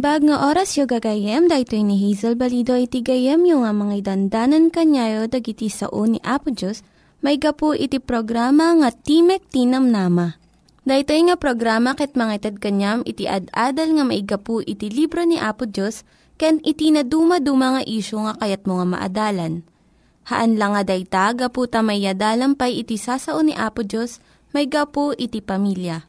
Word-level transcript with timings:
Naimbag 0.00 0.32
nga 0.32 0.48
oras 0.48 0.80
yung 0.80 0.88
gagayem, 0.88 1.44
dahil 1.44 1.84
ni 1.84 2.00
Hazel 2.00 2.32
Balido 2.32 2.72
iti 2.72 3.04
gayem 3.04 3.44
yung 3.44 3.68
nga 3.68 3.72
mga 3.76 4.00
dandanan 4.08 4.72
kanyayo 4.72 5.28
dagiti 5.28 5.68
sao 5.68 6.08
ni 6.08 6.16
Apo 6.24 6.48
Diyos, 6.48 6.80
may 7.20 7.36
gapu 7.36 7.76
iti 7.76 8.00
programa 8.00 8.72
nga 8.80 8.96
Timek 8.96 9.44
Tinam 9.52 9.92
Nama. 9.92 10.40
Dahil 10.88 11.04
nga 11.04 11.36
programa 11.36 11.92
ket 11.92 12.16
mga 12.16 12.32
itad 12.32 12.56
kanyam 12.64 13.04
iti 13.04 13.28
ad-adal 13.28 14.00
nga 14.00 14.04
may 14.08 14.24
gapu 14.24 14.64
iti 14.64 14.88
libro 14.88 15.20
ni 15.28 15.36
Apo 15.36 15.68
Diyos, 15.68 16.08
ken 16.40 16.64
iti 16.64 16.88
na 16.88 17.04
dumaduma 17.04 17.76
nga 17.76 17.82
isyo 17.84 18.24
nga 18.24 18.40
kayat 18.40 18.64
mo 18.64 18.80
nga 18.80 18.96
maadalan. 18.96 19.68
Haan 20.32 20.56
lang 20.56 20.80
nga 20.80 20.96
dayta, 20.96 21.36
gapu 21.36 21.68
tamay 21.68 22.08
pay 22.56 22.72
iti 22.80 22.96
sasao 22.96 23.44
ni 23.44 23.52
Apo 23.52 23.84
Diyos, 23.84 24.16
may 24.56 24.64
gapu 24.64 25.12
iti 25.12 25.44
pamilya. 25.44 26.08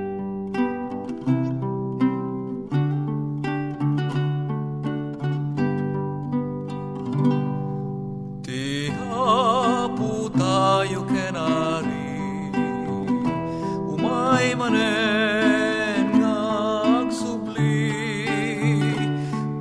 Manen 14.61 16.21
agsubli 16.21 17.89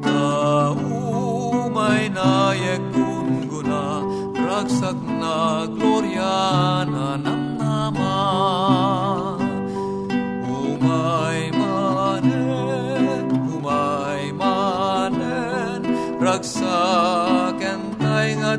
Ta 0.05 0.77
umay 0.77 2.13
nayek 2.13 2.85
guna 3.49 4.05
Ragsak 4.37 4.99
na 5.21 5.65
gloria 5.65 6.85
na 6.85 7.17
namnama. 7.17 8.17
Umay 10.45 11.49
manen, 11.57 13.25
umay 13.57 14.25
manen 14.37 15.81
Ragsak 16.21 17.57
entay 17.57 18.29
nga 18.37 18.53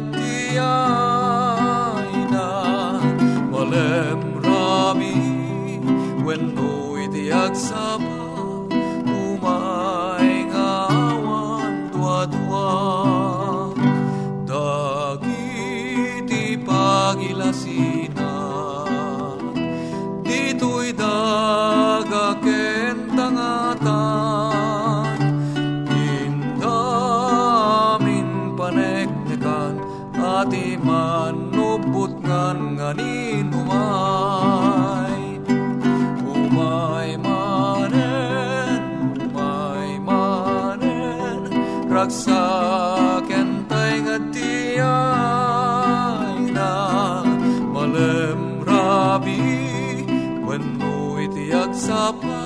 Papa. 52.11 52.40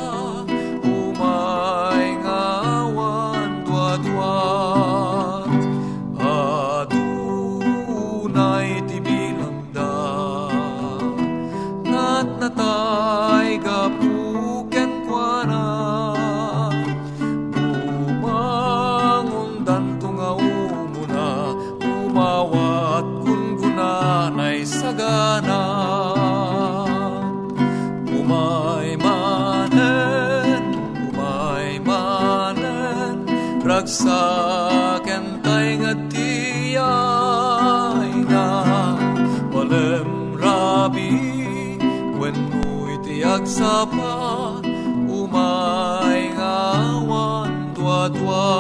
Sapa 43.56 44.60
Umay 45.08 46.36
nga 46.36 46.76
awan 46.76 47.72
dua-dua 47.72 48.52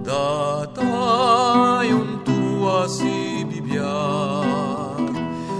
Datayon 0.00 0.64
tuwa 2.24 2.88
si 2.88 3.44
bibiyag 3.44 5.12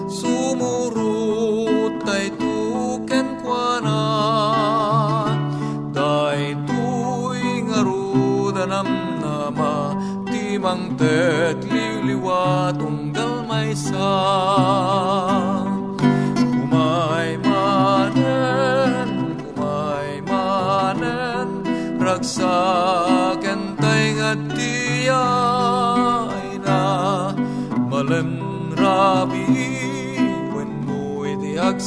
Sumurut 0.09 2.01
tay 2.09 2.33
tuken 2.41 3.45
kwa 3.45 3.85
na 3.85 4.01
Day 5.93 6.57
tuy 6.65 7.61
ngarudanam 7.65 8.89
nama. 9.21 9.97
Timang 10.29 10.97
tet 10.97 11.61
liliwa 11.65 12.73
tunggal 12.77 13.45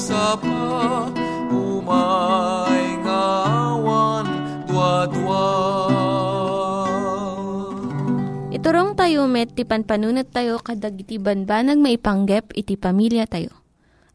agsapa 0.10 1.14
umay 1.54 2.98
ngawan 3.06 4.26
dua-dua 4.66 5.46
Iturong 8.50 8.98
tayo 8.98 9.30
met, 9.30 9.54
ti 9.54 9.62
panpanunat 9.62 10.34
tayo 10.34 10.58
kadag 10.58 10.98
iti 10.98 11.22
banbanag 11.22 11.78
maipanggep 11.78 12.58
iti 12.58 12.74
pamilya 12.74 13.30
tayo. 13.30 13.54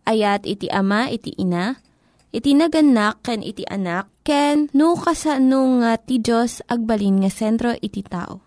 Ayat 0.02 0.42
iti 0.50 0.66
ama, 0.66 1.06
iti 1.14 1.30
ina, 1.38 1.78
iti 2.34 2.58
naganak, 2.58 3.22
ken 3.22 3.46
iti 3.46 3.62
anak, 3.62 4.10
ken 4.26 4.74
no 4.74 4.98
kasano 4.98 5.78
nga 5.78 5.94
ti 6.02 6.18
Diyos 6.18 6.58
agbalin 6.66 7.22
nga 7.22 7.30
sentro 7.30 7.70
iti 7.78 8.02
tao. 8.02 8.42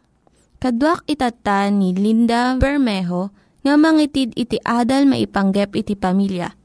Kaduak 0.60 1.08
itata 1.08 1.72
ni 1.72 1.96
Linda 1.96 2.60
Bermejo 2.60 3.32
nga 3.64 3.80
mangitid 3.80 4.36
iti 4.36 4.60
adal 4.68 5.08
maipanggep 5.08 5.72
iti 5.80 5.96
pamilya. 5.96 6.56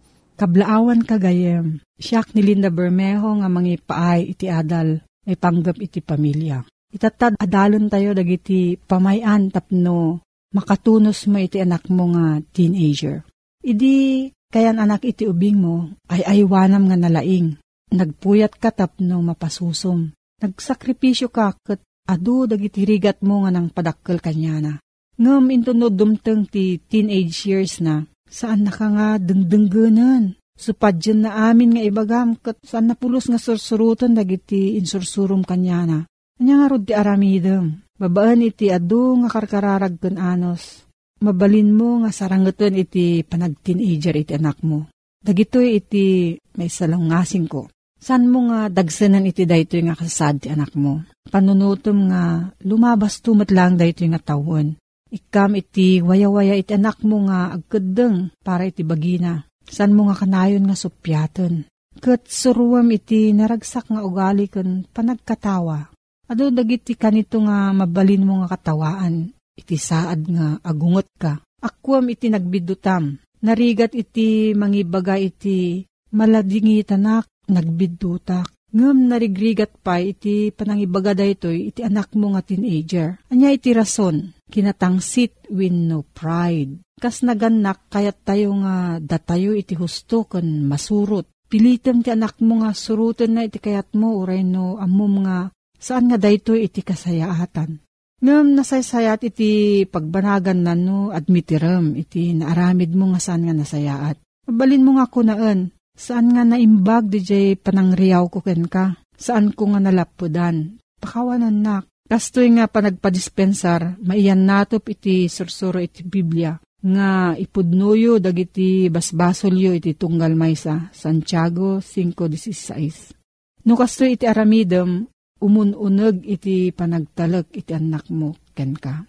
Kablaawan 0.42 1.06
kagayem, 1.06 1.78
siyak 2.02 2.34
ni 2.34 2.42
Linda 2.42 2.66
Bermejo 2.66 3.30
nga 3.38 3.46
mangipaay 3.46 4.34
iti 4.34 4.50
adal 4.50 4.98
may 5.22 5.38
panggap 5.38 5.78
iti 5.78 6.02
pamilya. 6.02 6.66
Itatad 6.90 7.38
adalon 7.38 7.86
tayo 7.86 8.10
dagiti 8.10 8.74
pamayan 8.74 9.54
tapno 9.54 10.18
makatunos 10.50 11.30
mo 11.30 11.38
iti 11.38 11.62
anak 11.62 11.86
mo 11.94 12.10
nga 12.10 12.42
teenager. 12.50 13.22
Idi 13.62 14.26
kayan 14.50 14.82
anak 14.82 15.06
iti 15.06 15.30
ubing 15.30 15.62
mo 15.62 15.94
ay 16.10 16.26
aywanam 16.26 16.90
nga 16.90 16.98
nalaing. 16.98 17.62
Nagpuyat 17.94 18.58
ka 18.58 18.74
tapno 18.74 19.22
mapasusom. 19.22 20.10
Nagsakripisyo 20.42 21.30
ka 21.30 21.54
kat 21.54 21.78
adu 22.10 22.50
dagiti 22.50 22.82
rigat 22.82 23.22
mo 23.22 23.46
nga 23.46 23.54
nang 23.54 23.70
padakkel 23.70 24.18
kanyana. 24.18 24.82
Ngam 25.22 25.54
intunod 25.54 25.94
dumteng 25.94 26.50
ti 26.50 26.82
teenage 26.82 27.46
years 27.46 27.78
na 27.78 28.10
saan 28.32 28.64
naka 28.64 28.88
nga 28.88 29.08
dengdenggenan. 29.20 30.40
Supadyan 30.56 31.28
na 31.28 31.52
amin 31.52 31.76
nga 31.76 31.82
ibagam 31.84 32.40
kat 32.40 32.56
saan 32.64 32.88
napulos 32.88 33.28
nga 33.28 33.36
sursurutan 33.36 34.16
dagiti 34.16 34.80
insursurum 34.80 35.44
kanyana. 35.44 36.08
Anya 36.40 36.54
nga 36.64 36.66
rod 36.72 36.84
ti 36.88 36.96
aramidem. 36.96 37.84
Babaan 38.00 38.42
iti 38.42 38.72
adu 38.72 39.20
nga 39.20 39.28
karkararag 39.28 40.00
ken 40.00 40.16
anos. 40.16 40.88
Mabalin 41.22 41.70
mo 41.70 42.02
nga 42.02 42.10
sarangetan 42.10 42.74
iti 42.74 43.22
panag-teenager 43.22 44.16
iti 44.18 44.32
anak 44.34 44.58
mo. 44.66 44.90
Dagitoy 45.22 45.78
iti 45.78 46.34
may 46.58 46.66
salungasing 46.66 47.46
ko. 47.46 47.70
San 48.02 48.26
mo 48.26 48.50
nga 48.50 48.66
dagsanan 48.66 49.30
iti 49.30 49.46
daytoy 49.46 49.86
nga 49.86 49.94
kasad 49.94 50.42
ti 50.42 50.50
anak 50.50 50.74
mo? 50.74 51.06
Panunutom 51.30 52.10
nga 52.10 52.50
lumabas 52.66 53.22
tumat 53.22 53.54
lang 53.54 53.78
daytoy 53.78 54.10
nga 54.10 54.18
tawon. 54.18 54.74
Ikam 55.12 55.60
iti 55.60 56.00
waya-waya 56.00 56.56
iti 56.56 56.72
anak 56.72 57.04
mo 57.04 57.28
nga 57.28 57.52
agkadeng 57.52 58.32
para 58.40 58.64
iti 58.64 58.80
bagina. 58.80 59.44
San 59.68 59.92
mo 59.92 60.08
nga 60.08 60.16
kanayon 60.16 60.64
nga 60.64 60.76
supyaton. 60.76 61.68
Kat 62.00 62.24
suruam 62.24 62.88
iti 62.88 63.36
naragsak 63.36 63.92
nga 63.92 64.00
ugali 64.00 64.48
kan 64.48 64.88
panagkatawa 64.88 65.92
Ado 66.32 66.48
dagiti 66.48 66.96
kanito 66.96 67.44
nga 67.44 67.76
mabalin 67.76 68.24
mo 68.24 68.40
nga 68.40 68.56
katawaan, 68.56 69.36
iti 69.52 69.76
saad 69.76 70.32
nga 70.32 70.56
agungot 70.64 71.08
ka. 71.20 71.44
Akwam 71.60 72.08
iti 72.08 72.32
nagbidutam, 72.32 73.20
narigat 73.44 73.92
iti 73.92 74.56
mangibaga 74.56 75.20
iti 75.20 75.84
maladingi 76.16 76.80
tanak, 76.88 77.28
nagbidutak. 77.52 78.48
Ngam 78.72 79.12
narigrigat 79.12 79.84
pa 79.84 80.00
iti 80.00 80.48
panangibaga 80.48 81.12
daytoy 81.12 81.68
iti 81.68 81.84
anak 81.84 82.16
mo 82.16 82.32
nga 82.32 82.40
teenager. 82.40 83.20
Anya 83.28 83.52
iti 83.52 83.76
rason, 83.76 84.32
kinatangsit 84.48 85.52
win 85.52 85.92
no 85.92 86.08
pride. 86.08 86.80
Kas 86.96 87.20
naganak 87.20 87.92
kayat 87.92 88.24
tayo 88.24 88.56
nga 88.64 88.96
datayo 88.96 89.52
iti 89.52 89.76
husto 89.76 90.24
kan 90.24 90.64
masurot. 90.64 91.28
Pilitem 91.52 92.00
ti 92.00 92.08
anak 92.08 92.40
mo 92.40 92.64
nga 92.64 92.72
surutan 92.72 93.36
na 93.36 93.44
iti 93.44 93.60
kayat 93.60 93.92
mo 93.92 94.24
uray 94.24 94.40
no 94.40 94.80
amom 94.80 95.20
nga 95.28 95.52
saan 95.76 96.08
nga 96.08 96.16
daytoy 96.16 96.64
iti 96.64 96.80
kasayaatan. 96.80 97.76
Ngam 98.24 98.56
nasaysayat 98.56 99.20
iti 99.28 99.84
pagbanagan 99.84 100.64
na 100.64 100.72
no 100.72 101.12
admitiram 101.12 101.92
iti 101.92 102.32
naaramid 102.32 102.96
mo 102.96 103.12
nga 103.12 103.20
saan 103.20 103.44
nga 103.44 103.52
nasayaat. 103.52 104.16
Mabalin 104.48 104.80
mo 104.80 104.96
nga 104.96 105.06
kunaan, 105.12 105.70
saan 105.96 106.32
nga 106.34 106.42
naimbag 106.42 107.12
jay 107.20 107.54
panangriyaw 107.54 108.28
ko 108.32 108.40
ken 108.40 108.66
ka, 108.68 108.96
saan 109.16 109.52
ko 109.54 109.72
nga 109.72 109.80
nalapudan. 109.80 110.80
Pakawanan 111.02 111.62
nak, 111.62 111.84
kastoy 112.06 112.50
nga 112.54 112.70
panagpadispensar, 112.70 113.98
maiyan 114.02 114.46
natop 114.46 114.86
iti 114.90 115.26
sursuro 115.26 115.82
iti 115.82 116.06
Biblia, 116.06 116.54
nga 116.82 117.34
ipudnuyo 117.38 118.18
dagiti 118.18 118.90
basbasolyo 118.90 119.74
iti 119.78 119.94
tunggal 119.94 120.34
maysa, 120.34 120.90
Santiago 120.90 121.78
5.16. 121.78 123.66
No 123.66 123.78
kastoy 123.78 124.18
iti 124.18 124.26
aramidem, 124.26 125.06
umununeg 125.42 126.22
iti 126.26 126.70
panagtalek 126.70 127.50
iti 127.54 127.74
anak 127.74 128.10
mo 128.10 128.34
ken 128.54 128.74
ka. 128.78 129.06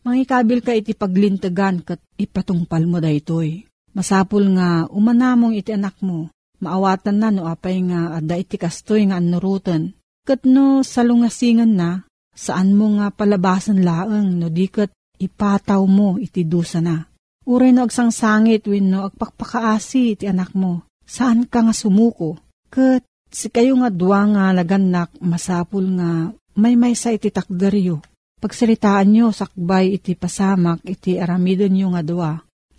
Mangikabil 0.00 0.64
ka 0.64 0.72
iti 0.72 0.96
paglintegan 0.96 1.84
kat 1.84 2.00
ipatungpal 2.16 2.88
mo 2.88 3.04
daytoy. 3.04 3.69
Masapul 3.96 4.54
nga 4.56 4.86
umanamong 4.90 5.56
iti 5.56 5.74
anak 5.74 5.98
mo. 6.04 6.30
Maawatan 6.60 7.16
na 7.16 7.28
no 7.32 7.48
apay 7.48 7.80
nga 7.88 8.20
adda 8.20 8.36
iti 8.36 8.60
kastoy 8.60 9.08
nga 9.08 9.18
anurutan. 9.18 9.96
Kat 10.28 10.44
no 10.44 10.84
salungasingan 10.84 11.72
na, 11.72 12.04
saan 12.36 12.76
mo 12.76 13.00
nga 13.00 13.08
palabasan 13.10 13.80
laeng 13.80 14.36
no 14.36 14.52
di 14.52 14.68
kat 14.68 14.92
ipataw 15.16 15.82
mo 15.88 16.20
iti 16.20 16.44
dusa 16.44 16.84
na. 16.84 17.08
Uray 17.48 17.72
no 17.72 17.88
agsangsangit 17.88 18.68
win 18.68 18.92
no 18.92 19.08
agpakpakaasi 19.08 20.20
iti 20.20 20.24
anak 20.28 20.52
mo. 20.52 20.84
Saan 21.08 21.48
ka 21.48 21.64
nga 21.64 21.74
sumuko? 21.74 22.38
Kat 22.70 23.02
Si 23.30 23.46
kayo 23.46 23.78
nga 23.78 23.94
duwa 23.94 24.26
nga 24.26 24.50
laganak 24.50 25.14
masapul 25.22 25.86
nga 25.94 26.34
may 26.58 26.74
may 26.74 26.98
sa 26.98 27.14
iti 27.14 27.30
takderyo. 27.30 28.02
Pagsalitaan 28.42 29.06
nyo 29.06 29.30
sakbay 29.30 29.94
iti 29.94 30.18
pasamak 30.18 30.82
iti 30.82 31.14
aramidon 31.14 31.70
nyo 31.70 31.94
nga 31.94 32.02
duwa. 32.02 32.32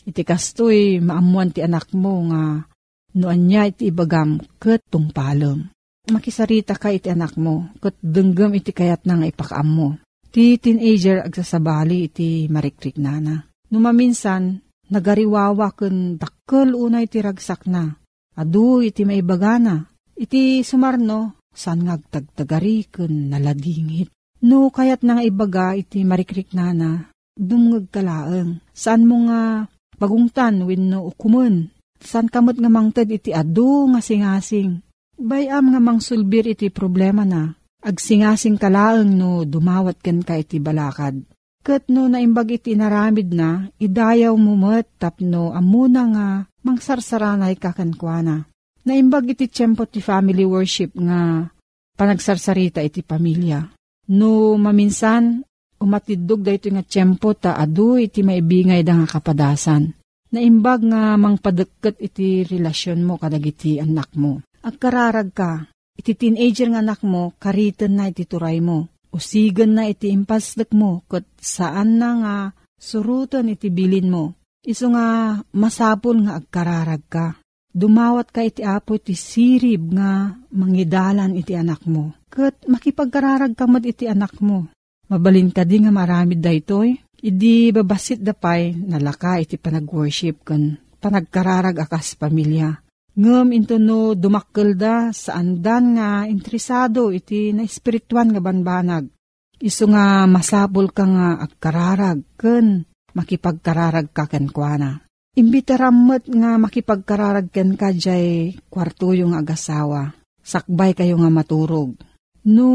Iti 0.08 0.22
kastoy 0.26 0.98
maamuan 1.04 1.54
ti 1.54 1.62
anak 1.62 1.94
mo 1.94 2.26
nga 2.32 2.66
noan 3.18 3.42
niya 3.46 3.70
iti 3.70 3.94
ibagam 3.94 4.42
ket 4.58 4.82
tungpalem. 4.90 5.70
Makisarita 6.10 6.80
ka 6.80 6.90
iti 6.90 7.14
anak 7.14 7.38
mo 7.38 7.70
ket 7.78 7.96
denggem 8.02 8.58
iti 8.58 8.74
kayat 8.74 9.06
na 9.06 9.22
nga 9.22 9.28
ipakaam 9.30 9.70
mo. 9.70 9.90
Ti 10.32 10.58
teenager 10.58 11.22
agsasabali 11.28 12.08
iti 12.08 12.48
marikrik 12.48 12.98
nana. 12.98 13.46
Numaminsan, 13.72 14.64
nagariwawa 14.90 15.76
ken 15.76 16.16
dakkel 16.16 16.74
unay 16.74 17.06
ti 17.12 17.20
ragsak 17.20 17.68
na. 17.68 17.92
Adu 18.32 18.80
iti 18.80 19.04
maibagana 19.04 19.92
Iti 20.22 20.62
sumarno, 20.62 21.42
saan 21.50 21.82
nga 21.82 21.98
agtagtagari 21.98 22.86
kun 22.94 23.34
naladingit. 23.34 24.14
No 24.46 24.70
kayat 24.70 25.02
nga 25.02 25.26
ibaga 25.26 25.74
iti 25.74 26.06
marikrik 26.06 26.54
nana, 26.54 27.10
dumngag 27.34 27.90
kalaeng. 27.90 28.62
Saan 28.70 29.10
mo 29.10 29.26
nga 29.26 29.66
pagungtan 30.02 30.66
win 30.66 30.90
no 30.90 31.06
ukumun. 31.14 31.70
Saan 32.02 32.34
kamot 32.34 32.58
nga 32.58 32.74
mangtad 32.74 33.06
iti 33.14 33.30
adu 33.30 33.86
nga 33.94 34.02
singasing. 34.02 34.82
Bayam 35.22 35.70
nga 35.70 35.78
mangsulbir 35.78 36.50
iti 36.50 36.74
problema 36.74 37.22
na. 37.22 37.54
Agsingasing 37.86 38.58
kalaeng 38.58 39.14
no 39.14 39.46
dumawat 39.46 40.02
ken 40.02 40.26
ka 40.26 40.34
iti 40.42 40.58
balakad. 40.58 41.22
Kat 41.62 41.86
no 41.94 42.10
naimbag 42.10 42.58
iti 42.58 42.74
naramid 42.74 43.30
na, 43.38 43.70
idayaw 43.78 44.34
mo 44.34 44.58
met 44.58 44.90
tapno 44.98 45.54
amuna 45.54 46.02
nga 46.10 46.28
mangsarsaranay 46.66 47.54
kakankwana. 47.62 48.50
Naimbag 48.82 49.38
iti 49.38 49.46
tiyempo 49.46 49.86
ti 49.86 50.02
family 50.02 50.42
worship 50.42 50.98
nga 50.98 51.46
panagsarsarita 51.94 52.82
iti 52.82 53.06
pamilya. 53.06 53.62
No 54.10 54.58
maminsan, 54.58 55.46
umatidog 55.82 56.46
da 56.46 56.54
ito 56.54 56.70
nga 56.70 56.86
tiyempo 56.86 57.34
ta 57.34 57.58
adu 57.58 57.98
iti 57.98 58.22
maibingay 58.22 58.86
da 58.86 59.02
nga 59.02 59.08
kapadasan. 59.18 59.98
Naimbag 60.32 60.88
nga 60.88 61.20
mangpadagkat 61.20 62.00
iti 62.00 62.48
relasyon 62.48 63.04
mo 63.04 63.20
kadag 63.20 63.44
iti 63.44 63.82
anak 63.82 64.16
mo. 64.16 64.40
Agkararag 64.64 65.30
ka, 65.36 65.68
iti 66.00 66.16
teenager 66.16 66.72
nga 66.72 66.80
anak 66.80 67.04
mo, 67.04 67.36
karitan 67.36 68.00
na 68.00 68.08
iti 68.08 68.24
turay 68.24 68.64
mo. 68.64 68.88
Usigan 69.12 69.76
na 69.76 69.92
iti 69.92 70.08
impasdak 70.08 70.72
mo, 70.72 71.04
kat 71.12 71.28
saan 71.36 72.00
na 72.00 72.10
nga 72.24 72.36
surutan 72.80 73.52
iti 73.52 73.68
bilin 73.68 74.08
mo. 74.08 74.40
Iso 74.64 74.88
nga 74.94 75.36
masapol 75.52 76.24
nga 76.24 76.40
agkararag 76.40 77.04
ka 77.12 77.42
Dumawat 77.72 78.36
ka 78.36 78.44
iti 78.44 78.68
apo 78.68 79.00
iti 79.00 79.16
sirib 79.16 79.96
nga 79.96 80.36
mangidalan 80.52 81.40
iti 81.40 81.56
anak 81.56 81.88
mo. 81.88 82.12
Kat 82.28 82.68
makipagkararag 82.68 83.56
kamad 83.56 83.88
iti 83.88 84.12
anak 84.12 84.44
mo. 84.44 84.68
Mabalin 85.12 85.52
ka 85.52 85.68
nga 85.68 85.92
maramid 85.92 86.40
daytoy. 86.40 86.96
Idi 87.22 87.76
babasit 87.76 88.24
dapay 88.24 88.74
nalaka 88.74 89.38
iti 89.38 89.60
panag-worship 89.60 90.48
kan 90.48 90.80
panagkararag 91.04 91.84
akas 91.84 92.16
pamilya. 92.16 92.80
Ngem 93.20 93.52
into 93.52 93.76
no 93.76 94.16
dumakkel 94.16 94.80
da 94.80 95.12
sa 95.12 95.36
andan 95.36 96.00
nga 96.00 96.24
interesado 96.26 97.12
iti 97.12 97.52
na 97.52 97.68
espirituan 97.68 98.32
nga 98.32 98.40
banbanag. 98.40 99.12
Isu 99.60 99.92
nga 99.92 100.26
masabol 100.26 100.90
ka 100.96 101.06
nga 101.06 101.44
agkararag 101.44 102.24
ken 102.40 102.88
makipagkararag 103.12 104.16
ka 104.16 104.26
ken 104.32 104.48
kuana. 104.48 105.04
Imbitarammet 105.36 106.32
nga 106.32 106.56
makipagkararag 106.56 107.52
ken 107.52 107.76
ka 107.76 107.92
jay 107.92 108.56
kwarto 108.72 109.12
yung 109.12 109.36
agasawa. 109.36 110.16
Sakbay 110.42 110.96
kayo 110.96 111.20
nga 111.20 111.30
maturog. 111.30 112.00
No 112.42 112.72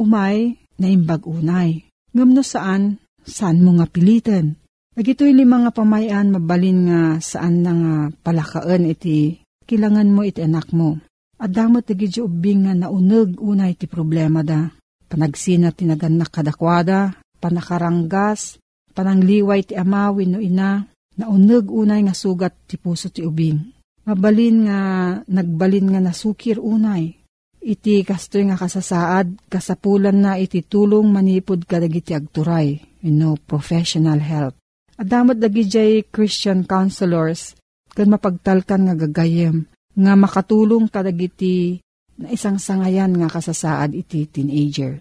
umay, 0.00 0.63
naimbag 0.78 1.26
unay. 1.26 1.86
Ngam 2.14 2.30
no 2.34 2.42
saan, 2.42 3.02
saan 3.26 3.62
mo 3.64 3.74
nga 3.78 3.86
pilitan. 3.90 4.54
Nagito'y 4.94 5.34
lima 5.34 5.58
nga 5.66 5.74
pamayan 5.74 6.30
mabalin 6.30 6.86
nga 6.86 7.00
saan 7.18 7.66
na 7.66 7.72
nga 7.74 7.94
palakaan 8.22 8.86
iti 8.86 9.42
kilangan 9.66 10.14
mo 10.14 10.22
iti 10.22 10.38
anak 10.44 10.70
mo. 10.70 11.02
Adamot 11.34 11.82
iti 11.90 12.22
ubing 12.22 12.70
nga 12.70 12.74
nauneg 12.78 13.42
unay 13.42 13.74
iti 13.74 13.90
problema 13.90 14.46
da. 14.46 14.70
Panagsina 15.10 15.74
tinaganak 15.74 16.30
kadakwada, 16.30 17.18
panakaranggas, 17.42 18.62
panangliway 18.94 19.66
ti 19.66 19.74
amawin 19.74 20.30
no 20.30 20.38
ina, 20.38 20.86
nauneg 21.18 21.66
unay 21.66 22.06
nga 22.06 22.14
sugat 22.14 22.54
ti 22.70 22.78
puso 22.78 23.10
ti 23.10 23.26
ubing. 23.26 23.58
Mabalin 24.06 24.56
nga 24.68 24.78
nagbalin 25.26 25.90
nga 25.90 26.00
nasukir 26.00 26.62
unay. 26.62 27.23
Iti 27.64 28.04
kastoy 28.04 28.44
nga 28.44 28.60
kasasaad, 28.60 29.48
kasapulan 29.48 30.20
na 30.20 30.36
iti 30.36 30.60
tulong 30.60 31.08
manipod 31.08 31.64
kadagiti 31.64 32.12
agturay, 32.12 32.76
you 33.00 33.08
know, 33.08 33.40
professional 33.40 34.20
help. 34.20 34.52
Adamot 35.00 35.40
dagi 35.40 35.64
jay 35.64 36.04
Christian 36.04 36.68
counselors 36.68 37.56
kan 37.96 38.12
mapagtalkan 38.12 38.84
nga 38.84 38.94
gagayem 38.94 39.64
nga 39.96 40.12
makatulong 40.12 40.92
kadagiti 40.92 41.80
na 42.20 42.30
isang 42.30 42.60
sangayan 42.60 43.16
nga 43.16 43.32
kasasaad 43.32 43.96
iti 43.96 44.28
teenager. 44.28 45.00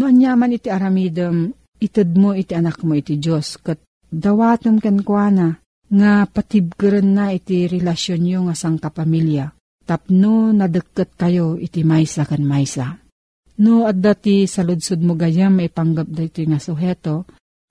No 0.00 0.08
anyaman 0.08 0.56
iti 0.56 0.72
aramidem 0.72 1.52
ited 1.76 2.16
mo 2.16 2.34
iti 2.34 2.56
anak 2.56 2.82
mo 2.82 2.96
iti 2.96 3.20
Diyos 3.20 3.60
kat 3.60 3.78
dawatom 4.08 4.80
kan 4.80 5.04
kuana 5.04 5.60
nga 5.92 6.24
patibgeren 6.24 7.14
na 7.14 7.36
iti 7.36 7.68
relasyon 7.68 8.20
nyo 8.24 8.38
nga 8.48 8.54
sang 8.56 8.80
kapamilya. 8.80 9.57
Tapno 9.88 10.52
nadagkat 10.52 11.16
kayo 11.16 11.56
iti 11.56 11.80
maysa 11.80 12.28
kan 12.28 12.44
maysa. 12.44 13.00
No 13.64 13.88
adda 13.88 14.12
ti 14.12 14.44
saludsud 14.44 15.00
mo 15.00 15.16
gayam 15.16 15.56
ipanggap 15.64 16.12
da 16.12 16.28
iti 16.28 16.44
nga 16.44 16.60
suheto, 16.60 17.24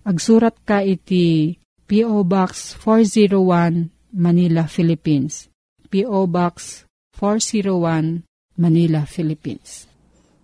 Agsurat 0.07 0.55
ka 0.63 0.79
iti 0.79 1.59
P.O. 1.83 2.23
Box 2.23 2.79
401 2.79 3.91
Manila, 4.15 4.63
Philippines. 4.71 5.51
P.O. 5.91 6.31
Box 6.31 6.87
401 7.19 8.23
Manila, 8.55 9.03
Philippines. 9.03 9.91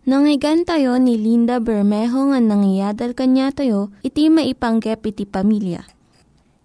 Nangyigan 0.03 0.68
tayo 0.68 1.00
ni 1.00 1.15
Linda 1.15 1.63
Bermejo 1.63 2.36
nga 2.36 2.44
nangyadal 2.44 3.15
kanya 3.15 3.56
tayo, 3.56 3.88
iti 4.03 4.27
maipanggep 4.27 5.00
iti 5.00 5.24
pamilya. 5.24 5.88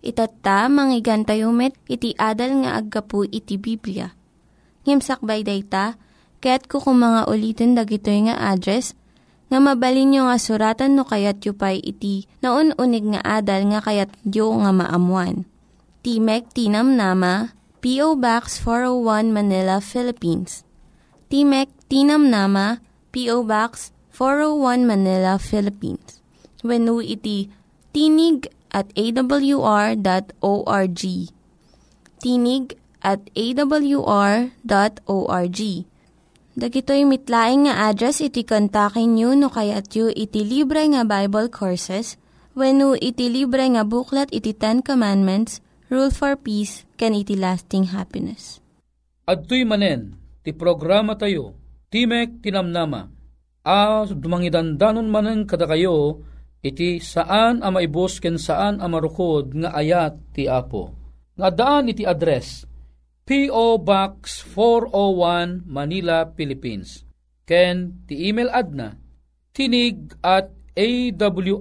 Itatta, 0.03 0.67
manggigan 0.67 1.23
tayo 1.23 1.55
met, 1.55 1.79
iti 1.87 2.19
adal 2.19 2.67
nga 2.67 2.83
aggapu 2.83 3.23
iti 3.31 3.63
Biblia. 3.63 4.11
Ngimsakbay 4.89 5.45
day 5.45 5.61
ta, 5.61 6.01
kaya't 6.41 6.65
kukumanga 6.65 7.29
ulitin 7.29 7.77
dagito 7.77 8.09
nga 8.09 8.41
address 8.41 8.97
nga 9.53 9.61
mabalin 9.61 10.09
nyo 10.17 10.33
nga 10.33 10.41
suratan 10.41 10.97
no 10.97 11.05
kayat 11.05 11.45
yu 11.45 11.53
pa'y 11.53 11.81
iti 11.85 12.25
na 12.41 12.57
unig 12.57 13.05
nga 13.13 13.21
adal 13.21 13.69
nga 13.69 13.85
kayat 13.85 14.09
yu 14.25 14.49
nga 14.65 14.73
maamuan. 14.73 15.45
Timek 16.01 16.49
Tinam 16.57 16.97
Nama, 16.97 17.53
P.O. 17.85 18.17
Box 18.17 18.57
401 18.65 19.29
Manila, 19.29 19.77
Philippines. 19.85 20.65
Timek 21.29 21.69
Tinam 21.93 22.33
Nama, 22.33 22.81
P.O. 23.13 23.45
Box 23.45 23.93
401 24.17 24.89
Manila, 24.89 25.37
Philippines. 25.37 26.19
When 26.65 26.89
iti 27.05 27.53
tinig 27.93 28.51
at 28.75 28.91
awr.org. 28.99 30.03
Tinig 32.19 32.65
at 33.03 33.21
awr.org 33.33 34.51
Dagitoy 36.59 37.07
mitlaing 37.07 37.71
nga 37.71 37.87
address 37.87 38.19
iti 38.19 38.43
kontakin 38.43 39.15
nyo 39.15 39.31
no 39.39 39.47
kayat 39.47 39.95
yu 39.95 40.11
iti 40.11 40.43
libre 40.43 40.83
nga 40.91 41.07
Bible 41.07 41.47
Courses 41.55 42.19
when 42.59 42.83
no 42.83 42.99
iti 42.99 43.31
libre 43.31 43.63
nga 43.63 43.87
buklat 43.87 44.27
iti 44.35 44.51
Ten 44.51 44.83
Commandments, 44.83 45.63
Rule 45.87 46.11
for 46.11 46.35
Peace, 46.35 46.83
can 46.99 47.15
iti 47.15 47.39
lasting 47.39 47.95
happiness. 47.95 48.59
Adtoy 49.31 49.63
manen, 49.63 50.19
ti 50.43 50.51
programa 50.51 51.15
tayo, 51.15 51.55
Timek 51.95 52.43
Tinamnama, 52.43 53.07
a 53.63 54.03
dumangidandanon 54.11 55.07
manen 55.07 55.47
kada 55.47 55.71
kayo, 55.71 56.27
iti 56.59 56.99
saan 56.99 57.63
a 57.63 57.71
maibos 57.71 58.19
ken 58.19 58.35
saan 58.35 58.83
a 58.83 58.91
marukod 58.91 59.55
nga 59.55 59.79
ayat 59.79 60.35
ti 60.35 60.51
Apo. 60.51 60.91
Nga 61.39 61.49
daan 61.55 61.87
iti 61.87 62.03
address, 62.03 62.67
P.O. 63.29 63.77
Box 63.85 64.41
401 64.57 65.69
Manila, 65.69 66.33
Philippines. 66.33 67.05
Ken 67.45 68.09
ti 68.09 68.25
email 68.25 68.49
adna 68.49 68.97
tinig 69.53 70.17
at 70.25 70.49
awr.org. 70.73 71.53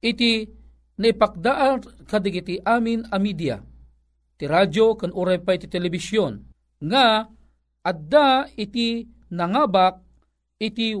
iti 0.00 0.48
naipakdaan 0.96 2.08
kadigiti 2.08 2.56
amin 2.64 3.04
a 3.12 3.20
media. 3.20 3.60
Ti 4.40 4.44
radyo 4.48 4.96
kan 4.96 5.12
uray 5.12 5.44
pa 5.44 5.52
iti 5.52 5.68
telebisyon. 5.68 6.32
Nga 6.80 7.28
adda 7.84 8.48
iti 8.56 9.04
nangabak 9.36 10.00
iti 10.56 10.96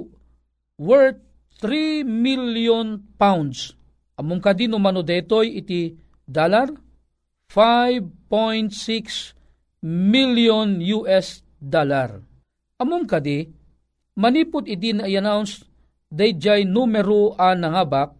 worth 0.76 1.20
3 1.64 2.04
million 2.04 3.00
pounds 3.16 3.79
Among 4.20 4.44
kadi 4.44 4.68
no 4.68 4.76
mano 4.76 5.00
detoy 5.00 5.64
iti 5.64 5.96
dollar 6.28 6.68
5.6 7.48 9.80
million 9.80 10.76
US 11.00 11.40
dollar. 11.56 12.20
Among 12.76 13.08
kadi 13.08 13.48
manipod 14.20 14.68
iti 14.68 14.92
na 14.92 15.08
i-announce 15.08 15.64
dayjay 16.12 16.68
numero 16.68 17.32
a 17.40 17.56
nangabak 17.56 18.12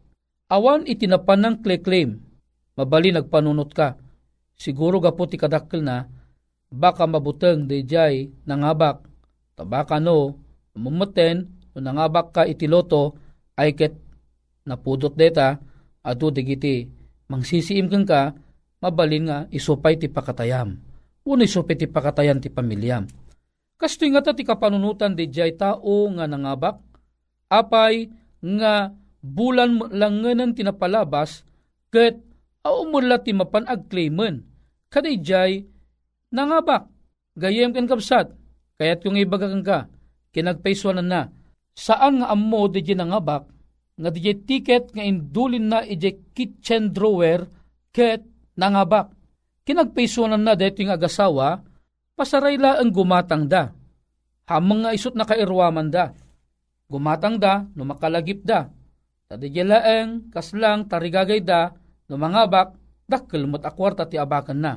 awan 0.48 0.88
iti 0.88 1.04
napanang 1.04 1.60
claim. 1.60 2.16
Mabali 2.80 3.12
nagpanunot 3.12 3.76
ka. 3.76 4.00
siguro 4.60 5.00
gapo 5.00 5.24
ti 5.24 5.40
kadakkel 5.40 5.80
na, 5.80 6.04
baka 6.68 7.08
mabuteng 7.08 7.64
di 7.64 7.80
jay 7.88 8.28
nangabak, 8.44 9.00
tabaka 9.56 9.96
no, 9.96 10.36
mumuten, 10.76 11.48
nangabak 11.72 12.36
ka 12.36 12.42
itiloto, 12.44 13.16
ay 13.56 13.72
ket 13.72 13.96
napudot 14.68 15.16
deta, 15.16 15.56
adu 16.00 16.32
digiti, 16.32 16.88
mangsisiim 17.28 17.86
kang 17.86 18.06
ka, 18.08 18.32
mabalin 18.80 19.28
nga 19.28 19.38
isupay 19.52 20.00
ti 20.00 20.08
pakatayam. 20.08 20.76
Uno 21.24 21.42
isupay 21.44 21.76
ti 21.76 21.86
pakatayan 21.86 22.40
ti 22.40 22.48
pamilyam. 22.48 23.04
Kasto 23.80 24.04
nga 24.08 24.20
ta 24.20 24.36
ti 24.36 24.44
kapanunutan 24.44 25.16
di 25.16 25.28
jay 25.32 25.56
tao 25.56 26.08
nga 26.12 26.28
nangabak, 26.28 26.80
apay 27.48 28.12
nga 28.40 28.92
bulan 29.20 29.92
lang 29.92 30.20
nga 30.24 30.52
tinapalabas, 30.52 31.44
ket 31.92 32.20
aumula 32.64 33.20
ti 33.20 33.32
mapan 33.32 33.64
agclaimen, 33.68 34.44
kadijay 34.92 35.64
nangabak, 36.32 36.88
gayem 37.36 37.72
kan 37.72 37.88
kapsat, 37.88 38.32
kaya't 38.76 39.00
yung 39.04 39.20
ibagakan 39.20 39.64
ka, 39.64 39.88
kinagpaiswanan 40.32 41.08
na, 41.08 41.20
saan 41.72 42.20
nga 42.20 42.32
ammo 42.32 42.68
di 42.68 42.84
nangabak, 42.92 43.48
nga 44.00 44.08
di 44.08 44.32
ticket 44.32 44.96
nga 44.96 45.04
indulin 45.04 45.68
na 45.68 45.84
ije 45.84 46.32
kitchen 46.32 46.88
drawer, 46.88 47.44
ket 47.92 48.24
nangabak. 48.56 49.12
Kinagpaiswanan 49.68 50.40
na 50.40 50.56
dito 50.56 50.80
yung 50.80 50.96
agasawa, 50.96 51.60
pasaray 52.16 52.56
la 52.56 52.80
ang 52.80 52.88
gumatang 52.88 53.44
da. 53.44 53.68
Hamang 54.48 54.88
nga 54.88 54.96
isot 54.96 55.12
na 55.12 55.28
kairwaman 55.28 55.92
da. 55.92 56.16
Gumatang 56.88 57.36
da, 57.36 57.68
no 57.76 57.84
makalagip 57.84 58.42
da. 58.42 58.72
Tadijalaeng, 59.30 60.32
kaslang, 60.32 60.90
tarigagay 60.90 61.44
da, 61.44 61.70
no 62.10 62.18
mangabak, 62.18 62.74
dakkel 63.06 63.46
mat 63.46 63.62
akwarta 63.68 64.08
ti 64.08 64.18
abakan 64.18 64.58
na. 64.58 64.72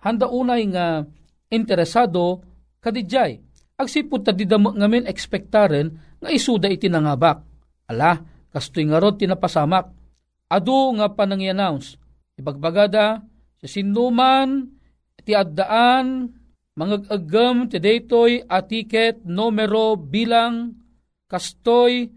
Handa 0.00 0.30
unay 0.30 0.64
nga 0.72 1.04
interesado 1.52 2.40
kadijay. 2.80 3.42
Agsipod 3.76 4.24
ta 4.24 4.32
didamo 4.32 4.72
ngamin 4.72 5.04
ekspektaren 5.04 6.16
nga 6.22 6.30
isuda 6.32 6.70
iti 6.70 6.88
nangabak. 6.88 7.44
Ala, 7.90 8.16
kastoy 8.50 8.86
nga 8.90 9.00
tinapasamak. 9.00 9.94
Ado 10.50 10.94
nga 10.98 11.06
panang 11.14 11.46
announce 11.46 12.00
Ibagbagada, 12.40 13.20
sa 13.60 13.66
sinuman, 13.68 14.64
ti 15.20 15.36
addaan, 15.36 16.32
mangagagam 16.72 17.68
ti 17.68 17.76
daytoy 17.76 18.40
atiket 18.48 19.20
numero 19.28 20.00
bilang 20.00 20.72
kastoy 21.28 22.08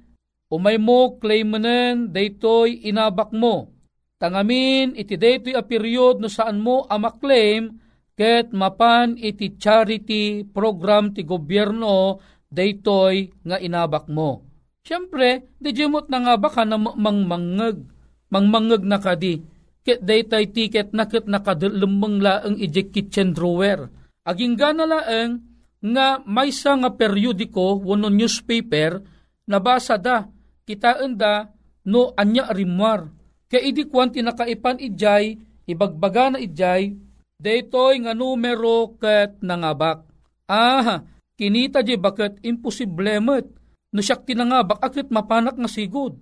umay 0.47 0.79
mo 0.79 1.19
claimanen 1.19 2.15
daytoy 2.15 2.87
inabak 2.87 3.35
mo. 3.35 3.67
Tangamin 4.15 4.95
iti 4.95 5.19
daytoy 5.19 5.59
a 5.59 5.67
period 5.67 6.23
no 6.23 6.31
saan 6.31 6.63
mo 6.63 6.87
amaklaim 6.87 7.75
ket 8.15 8.55
mapan 8.55 9.19
iti 9.19 9.59
charity 9.59 10.47
program 10.47 11.11
ti 11.11 11.27
gobyerno 11.27 12.23
daytoy 12.47 13.27
nga 13.43 13.59
inabak 13.59 14.07
mo. 14.07 14.52
Siyempre, 14.83 15.47
di 15.63 15.71
jimot 15.71 16.11
na 16.11 16.19
nga 16.19 16.35
baka 16.35 16.67
na 16.67 16.75
mangmangag, 16.75 17.87
mangmangag 18.27 18.83
na 18.83 18.99
kadi 18.99 19.39
ket 19.83 20.03
daytay 20.03 20.51
tiket 20.51 20.91
na 20.91 21.07
ket 21.07 21.23
nakadulumang 21.23 22.19
laeng 22.19 22.59
ijek 22.59 22.91
kitchen 22.91 23.31
drawer. 23.31 23.87
Aging 24.27 24.59
gana 24.59 24.83
laeng 24.83 25.39
nga 25.79 26.19
maysa 26.23 26.75
nga 26.79 26.91
periodiko 26.95 27.79
wano 27.79 28.11
newspaper 28.11 28.99
nabasa 29.47 29.99
da 29.99 30.27
kitaan 30.67 31.15
da 31.15 31.47
no 31.87 32.11
anya 32.19 32.51
rimwar. 32.51 33.07
Kaya 33.47 33.63
idi 33.63 33.87
kwanti 33.87 34.19
nakaipan 34.19 34.83
ijay 34.83 35.39
ibagbaga 35.63 36.35
na 36.35 36.39
ijay 36.43 36.91
daytoy 37.39 38.03
nga 38.03 38.11
numero 38.11 38.99
ket 38.99 39.39
nangabak. 39.39 40.03
Ah, 40.47 41.07
kinita 41.39 41.79
di 41.79 41.95
bakit 41.95 42.39
imposiblemet 42.43 43.62
no 43.94 44.01
siyak 44.01 44.25
tinangabak 44.25 44.82
akit 44.82 45.14
mapanak 45.14 45.56
nga 45.56 45.70
sigod. 45.70 46.18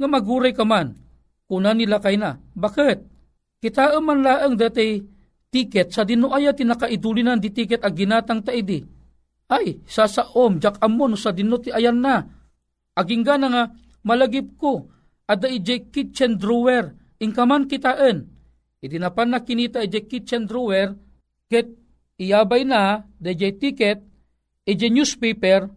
Nga 0.00 0.08
maguray 0.08 0.56
ka 0.56 0.64
man, 0.64 0.96
kuna 1.46 1.76
nila 1.76 2.00
kay 2.00 2.16
na. 2.16 2.40
Bakit? 2.56 2.98
Kita 3.60 3.96
man 4.00 4.24
laang 4.24 4.56
dati 4.58 5.00
tiket 5.54 5.94
sa 5.94 6.02
dinuaya 6.02 6.50
tinakaidulinan 6.50 7.38
di 7.38 7.54
tiket 7.54 7.86
ag 7.86 7.94
ginatang 7.94 8.42
taidi. 8.42 8.82
Ay, 9.46 9.78
sasaom, 9.86 10.58
jak 10.58 10.80
amon 10.82 11.14
sa 11.14 11.30
dino 11.30 11.62
ti 11.62 11.70
ayan 11.70 12.00
na. 12.02 12.26
Aging 12.96 13.22
gana 13.22 13.46
nga, 13.46 13.64
malagip 14.02 14.58
ko, 14.58 14.88
ada 15.30 15.46
ije 15.46 15.94
kitchen 15.94 16.40
drawer, 16.40 16.90
ingkaman 17.22 17.70
kitaan. 17.70 18.26
Itinapan 18.82 19.28
na 19.30 19.38
kinita 19.44 19.84
ije 19.84 20.04
kitchen 20.10 20.48
drawer, 20.48 20.96
ket 21.46 21.70
iyabay 22.18 22.66
na, 22.66 23.04
da 23.20 23.30
ticket, 23.36 24.02
ije 24.66 24.86
newspaper, 24.90 25.68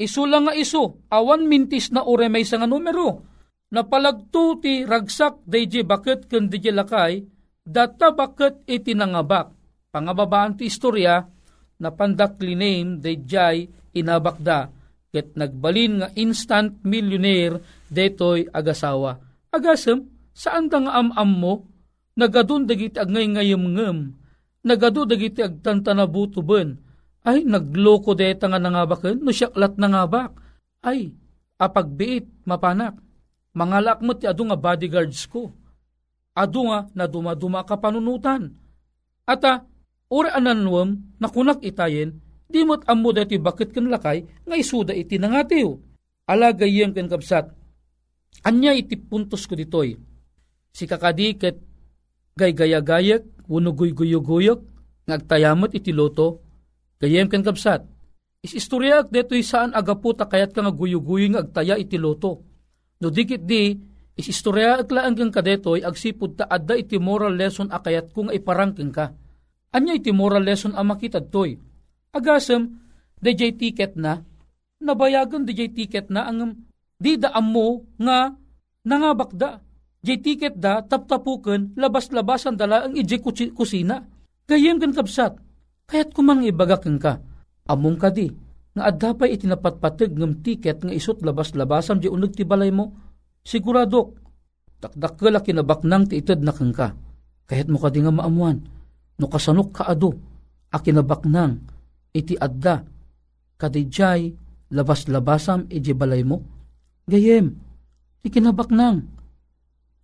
iso 0.00 0.26
lang 0.26 0.50
nga 0.50 0.54
iso, 0.54 1.04
awan 1.10 1.46
mintis 1.46 1.90
na 1.94 2.02
ure 2.02 2.26
may 2.30 2.42
nga 2.46 2.66
numero 2.66 3.34
napalagto 3.74 4.62
ti 4.62 4.86
ragsak 4.86 5.42
dayjay 5.42 5.82
bakit 5.82 6.30
ken 6.30 6.46
di 6.46 6.62
lakay, 6.70 7.26
data 7.66 8.14
bakit 8.14 8.62
iti 8.70 8.94
nangabak. 8.94 9.50
Pangababaan 9.90 10.54
ti 10.54 10.70
istorya, 10.70 11.26
napandakli 11.82 12.54
name 12.54 13.02
dayjay 13.02 13.66
inabakda, 13.98 14.70
ket 15.10 15.34
nagbalin 15.34 16.02
nga 16.02 16.08
instant 16.14 16.78
millionaire 16.86 17.58
detoy 17.90 18.46
agasawa. 18.46 19.18
Agasem, 19.50 20.06
saan 20.30 20.70
da 20.70 20.78
nga 20.78 20.92
am-am 20.98 21.30
mo? 21.30 21.54
Nagadun 22.14 22.70
dagiti 22.70 22.94
agngay 22.94 23.26
ngayem 23.26 23.74
ngem, 23.74 23.98
nagadu 24.62 25.02
dagiti 25.02 25.42
agtantanabuto 25.42 26.46
ben, 26.46 26.78
ay 27.24 27.42
nagloko 27.48 28.12
deta 28.12 28.46
nga 28.46 28.60
nangabaken, 28.60 29.24
no 29.24 29.32
siyaklat 29.32 29.80
nangabak, 29.80 30.36
ay 30.84 31.16
apagbiit 31.56 32.28
mapanak 32.44 33.00
Mangalak 33.54 34.02
mo 34.02 34.18
ti 34.18 34.26
adu 34.26 34.50
nga 34.50 34.58
bodyguards 34.58 35.30
ko. 35.30 35.54
Adu 36.34 36.66
nga 36.66 36.90
na 36.90 37.06
dumaduma 37.06 37.62
ka 37.62 37.78
panunutan. 37.78 38.50
Ata, 39.22 39.62
uri 40.10 40.28
ananwam 40.34 40.98
na 41.22 41.30
kunak 41.30 41.62
itayen, 41.62 42.18
di 42.50 42.66
mo't 42.66 42.82
ammo 42.90 43.14
dati 43.14 43.38
bakit 43.38 43.70
kan 43.70 43.86
lakay 43.86 44.26
nga 44.26 44.58
isuda 44.58 44.90
iti 44.90 45.22
nangatiw. 45.22 45.70
Alagayem 46.26 46.90
ken 46.90 47.06
kapsat. 47.06 47.54
Anya 48.42 48.74
iti 48.74 48.98
puntos 48.98 49.46
ko 49.46 49.54
ditoy. 49.54 49.94
Si 50.74 50.84
kakadi 50.90 51.38
ket 51.38 51.56
gay-gaya-gayak, 52.34 53.46
wunugoy-guyog-guyog, 53.46 54.60
ngagtayamot 55.06 55.70
iti 55.78 55.94
loto, 55.94 56.42
gayem 57.00 57.30
ken 57.30 57.42
kapsat. 57.42 57.86
Is 58.44 58.52
istoryak 58.52 59.08
detoy 59.08 59.40
saan 59.40 59.72
agaputa 59.72 60.28
kayat 60.28 60.52
ka 60.52 60.60
nga 60.60 60.72
nga 60.74 61.40
agtaya 61.40 61.80
iti 61.80 61.96
loto 61.96 62.54
No 63.04 63.12
dikit 63.12 63.44
di, 63.44 63.76
is 64.14 64.32
istorya 64.32 64.80
at 64.80 64.88
laan 64.88 65.12
kang 65.12 65.28
kadetoy, 65.28 65.82
agsipod 65.82 66.40
ta 66.40 66.48
adda 66.48 66.78
iti 66.78 66.96
moral 66.96 67.36
lesson 67.36 67.68
akayat 67.68 68.14
kung 68.16 68.32
iparangking 68.32 68.88
ka. 68.88 69.12
Anya 69.76 69.98
iti 69.98 70.14
moral 70.14 70.46
lesson 70.46 70.72
ang 70.72 70.94
makitad 70.94 71.28
toy. 71.28 71.60
Agasem, 72.16 72.80
DJ 73.18 73.58
ticket 73.60 73.98
na, 73.98 74.24
nabayagan 74.78 75.44
DJ 75.44 75.68
ticket 75.74 76.08
na 76.08 76.30
ang 76.30 76.64
di 76.96 77.20
daam 77.20 77.44
mo 77.44 77.84
nga 77.98 78.32
nangabakda. 78.86 79.60
Jay 80.04 80.20
ticket 80.20 80.60
da, 80.60 80.84
taptapuken, 80.84 81.76
labas-labasan 81.80 82.60
dala 82.60 82.84
ang 82.84 82.92
ije 82.92 83.20
kusina. 83.56 84.04
Gayem 84.44 84.76
kan 84.76 84.92
kapsat, 84.92 85.40
kayat 85.88 86.12
kumang 86.12 86.44
ibagakin 86.44 86.96
ka. 87.00 87.20
Among 87.64 87.96
ka 87.96 88.12
di, 88.12 88.28
nga 88.74 88.90
adda 88.90 89.14
pa 89.14 89.24
itinapatpatag 89.30 90.18
ng 90.18 90.42
tiket 90.44 90.82
nga 90.82 90.92
isot 90.92 91.22
labas-labasam 91.22 92.02
di 92.02 92.10
unag 92.10 92.34
ti 92.34 92.42
balay 92.42 92.74
mo. 92.74 92.92
Siguradok, 93.44 94.18
takdakkel 94.82 95.38
kinabaknang 95.40 96.10
ti 96.10 96.20
itad 96.20 96.42
na 96.42 96.52
ka. 96.52 96.92
Kahit 97.44 97.68
mo 97.68 97.78
ka 97.78 97.92
di 97.92 98.00
nga 98.02 98.12
maamuan, 98.12 98.60
no 99.20 99.26
kasanok 99.28 99.68
ka 99.70 99.84
ado, 99.86 100.16
a 100.72 100.76
kinabaknang 100.80 101.60
iti 102.10 102.34
adda, 102.34 102.82
kadijay 103.60 104.32
labas-labasam 104.72 105.70
iti 105.70 105.92
balay 105.94 106.24
mo. 106.26 106.42
Gayem, 107.04 107.52
ti 108.24 108.28
kinabaknang, 108.32 109.04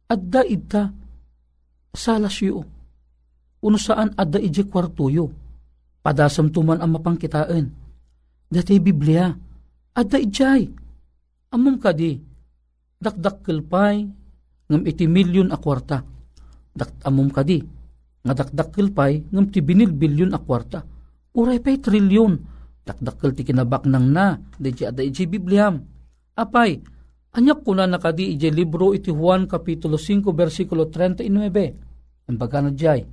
adda 0.06 0.44
idta, 0.44 0.92
salas 1.96 2.38
yu. 2.44 2.60
Uno 3.60 3.76
saan 3.80 4.14
adda 4.14 4.36
iti 4.36 4.62
kwartuyo, 4.68 5.32
padasam 6.00 6.48
tuman 6.48 6.80
ang 6.80 6.96
mapangkitaan 6.96 7.80
Dati 8.50 8.82
Biblia, 8.82 9.30
adda 9.94 10.18
ijay. 10.18 10.66
Amom 11.54 11.78
kadi, 11.78 12.18
dakdak 12.98 13.46
kilpay, 13.46 14.02
ngam 14.66 14.82
iti 14.90 15.06
milyon 15.06 15.54
a 15.54 15.58
kwarta. 15.62 16.02
Dak 16.74 16.98
amom 17.06 17.30
kadi, 17.30 17.62
nga 18.26 18.34
dakdak 18.34 18.74
kilpay, 18.74 19.22
ngam 19.30 19.54
ti 19.54 19.62
binil 19.62 19.94
bilyon 19.94 20.34
a 20.34 20.42
kwarta. 20.42 20.82
Uray 21.30 21.62
pa'y 21.62 21.78
trilyon, 21.78 22.42
dakdakkel 22.82 23.38
ti 23.38 23.46
kinabak 23.46 23.86
nang 23.86 24.10
na, 24.10 24.34
di 24.58 24.74
adda 24.82 25.06
ijay 25.06 25.30
Biblia. 25.30 25.70
Apay, 26.34 26.82
anyak 27.38 27.62
ko 27.62 27.70
na 27.78 27.86
nakadi 27.86 28.34
ijay 28.34 28.50
libro 28.50 28.90
iti 28.98 29.14
Juan 29.14 29.46
Kapitulo 29.46 29.94
5, 29.94 30.26
versikulo 30.34 30.90
39. 30.90 32.26
Ang 32.26 32.34
baga 32.34 32.58
na 32.66 32.74
jay, 32.74 33.06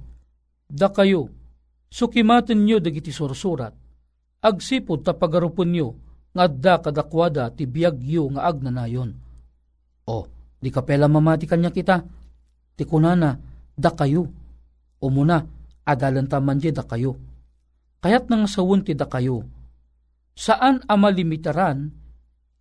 da 0.65 0.89
kayo, 0.89 1.29
sukimaten 1.87 2.63
nyo 2.63 2.77
dagiti 2.79 3.11
sursurat, 3.11 3.73
agsipod 4.43 5.03
ta 5.03 5.15
pagarupon 5.15 5.69
nyo, 5.71 5.87
nga 6.35 6.45
da 6.45 6.75
kadakwada 6.77 7.49
ti 7.49 7.65
biyagyo 7.65 8.29
nga 8.37 8.45
agnanayon. 8.45 9.09
O, 10.07 10.17
di 10.61 10.69
ka 10.69 10.85
pela 10.85 11.09
mamati 11.09 11.49
kanya 11.49 11.73
kita, 11.73 12.05
ti 12.77 12.83
kunana, 12.85 13.33
da 13.73 13.89
kayo, 13.91 14.29
umuna, 15.01 15.41
adalan 15.87 16.29
taman 16.29 16.61
da 16.61 16.83
kayo. 16.85 17.17
Kayat 17.97 18.29
nang 18.29 18.45
sawun 18.45 18.85
ti 18.85 18.93
da 18.93 19.09
kayo, 19.09 19.41
saan 20.37 20.85
amalimitaran, 20.85 21.89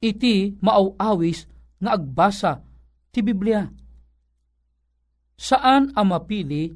iti 0.00 0.56
maawawis 0.64 1.44
nga 1.76 2.00
agbasa 2.00 2.52
ti 3.12 3.20
Biblia. 3.20 3.68
Saan 5.36 5.92
amapili, 5.92 6.72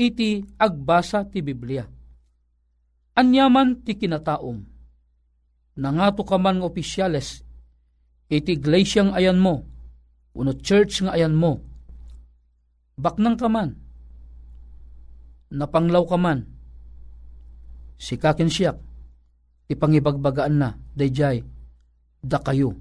iti 0.00 0.40
agbasa 0.56 1.28
ti 1.28 1.44
Biblia. 1.44 1.84
Anyaman 3.20 3.84
ti 3.84 4.00
kinataom, 4.00 4.58
nangato 5.76 6.24
ka 6.24 6.40
man 6.40 6.64
ng 6.64 6.64
opisyales, 6.64 7.44
iti 8.32 8.56
iglesyang 8.56 9.12
ayan 9.12 9.36
mo, 9.36 9.60
uno 10.32 10.56
church 10.56 11.04
nga 11.04 11.12
ayan 11.12 11.36
mo, 11.36 11.60
baknang 12.96 13.36
ka 13.36 13.52
man, 13.52 13.76
napanglaw 15.52 16.08
ka 16.08 16.16
man, 16.16 16.48
sikakin 18.00 18.48
siyak, 18.48 18.80
ipangibagbagaan 19.68 20.56
na, 20.56 20.80
dayjay, 20.96 21.44
da 22.24 22.40
kayo, 22.40 22.72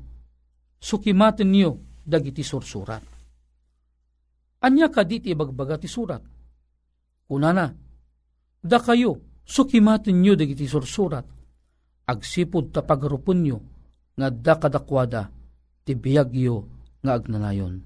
sukimatin 0.80 1.52
niyo, 1.52 1.84
dagiti 2.08 2.48
sursurat. 2.48 3.04
Anya 4.64 4.88
ka 4.88 5.04
diti 5.04 5.36
ibagbaga 5.36 5.80
ti 5.80 5.88
surat. 5.92 6.39
Unana, 7.30 7.72
da 8.60 8.78
kayo, 8.82 9.22
sukimatin 9.46 10.20
niyo 10.20 10.34
dagiti 10.34 10.66
sursurat 10.66 11.26
agsipod 12.10 12.74
ta 12.74 12.82
pagarupon 12.82 13.38
nyo, 13.46 13.58
nga 14.18 14.34
da 14.34 14.58
kadakwada, 14.58 15.30
ti 15.86 15.94
biyagyo 15.94 16.66
nga 17.06 17.14
agnanayon. 17.14 17.86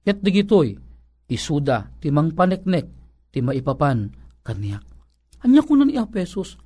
Ket 0.00 0.24
digitoy, 0.24 0.72
isuda, 1.28 1.92
ti 2.00 2.08
mang 2.08 2.32
paneknek, 2.32 2.88
ti 3.28 3.44
maipapan, 3.44 4.08
kaniyak. 4.40 4.84
Anya 5.44 5.60
ko 5.60 5.76
ni 5.76 6.00
Apesos, 6.00 6.56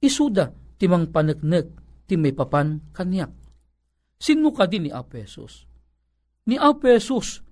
isuda, 0.00 0.48
ti 0.80 0.88
mang 0.88 1.12
paneknek, 1.12 1.68
ti 2.08 2.16
maipapan, 2.16 2.80
kaniyak. 2.96 3.30
Sino 4.16 4.50
ka 4.56 4.64
din 4.64 4.88
ni 4.88 4.90
Apesos? 4.90 5.68
Ni 6.48 6.56
Apesos, 6.56 7.44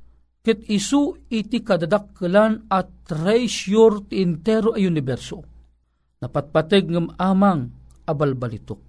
ket 0.49 0.65
isu 0.65 1.29
iti 1.29 1.61
kadadakkelan 1.61 2.73
at 2.73 2.89
treasure 3.05 4.09
ti 4.09 4.25
intero 4.25 4.73
ay 4.73 4.89
universo. 4.89 5.45
Napatpateg 6.25 6.89
ngem 6.89 7.13
amang 7.21 7.69
abalbalitok. 8.09 8.81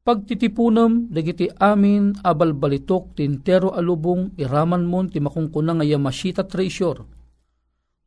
Pagtitipunem, 0.00 1.12
dagiti 1.12 1.44
amin 1.60 2.16
abalbalitok 2.24 3.12
tintero 3.12 3.76
alubong 3.76 4.32
iraman 4.40 4.88
mon 4.88 5.12
ti 5.12 5.20
makungkuna 5.20 5.76
nga 5.76 5.84
yamasita 5.84 6.48
treasure. 6.48 7.04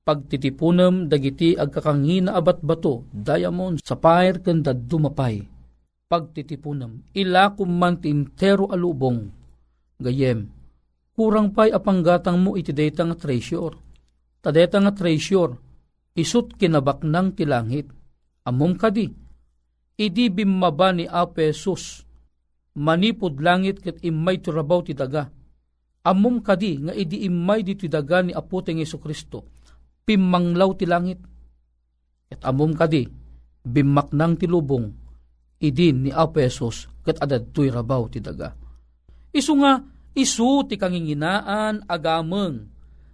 Pagtitipunem, 0.01 1.05
dagiti 1.05 1.53
agkakangina 1.53 2.33
abat 2.33 2.65
bato, 2.65 3.05
diamond, 3.13 3.77
sapphire, 3.85 4.41
kanda 4.41 4.73
dumapay. 4.73 5.45
Pagtitipunem, 6.09 7.13
ilakum 7.13 7.69
man 7.69 8.01
tintero 8.01 8.65
alubong. 8.73 9.29
Gayem, 10.01 10.49
kurang 11.21 11.53
pay 11.53 11.69
apanggatang 11.69 12.41
mo 12.41 12.57
iti 12.57 12.73
data 12.73 13.05
nga 13.05 13.13
treasure. 13.13 13.77
Tadeta 14.41 14.81
nga 14.81 14.89
treasure, 14.89 15.53
isut 16.17 16.57
kinabak 16.57 17.05
ng 17.05 17.37
tilangit. 17.37 17.93
Amom 18.41 18.73
kadi, 18.73 19.05
idi 20.01 20.25
bimmaba 20.33 20.89
ni 20.89 21.05
Apesus, 21.05 22.01
manipod 22.73 23.37
langit 23.37 23.85
ket 23.85 24.01
imay 24.01 24.41
turabaw 24.41 24.81
ti 24.81 24.97
daga. 24.97 25.29
Amom 26.01 26.41
kadi 26.41 26.89
nga 26.89 26.93
idi 26.97 27.21
imay 27.29 27.61
di 27.61 27.77
daga 27.85 28.25
ni 28.25 28.33
aputeng 28.33 28.81
Yesu 28.81 28.97
Kristo, 28.97 29.45
pimmanglaw 30.01 30.73
ti 30.73 30.89
langit. 30.89 31.21
Ket 32.33 32.41
amom 32.49 32.73
kadi, 32.73 33.05
bimmaknang 33.61 34.41
ti 34.41 34.49
lubong, 34.49 34.89
idin 35.61 36.01
ni 36.01 36.09
Apesus 36.09 36.89
ket 37.05 37.21
adad 37.21 37.53
tuy 37.53 37.69
rabaw 37.69 38.09
ti 38.09 38.17
daga. 38.17 38.57
Isu 39.29 39.53
nga, 39.61 39.77
isu 40.17 40.67
ti 40.67 40.75
kanginginaan 40.75 41.85
agameng, 41.87 42.67